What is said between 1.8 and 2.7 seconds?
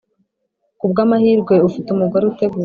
umugore uteguwe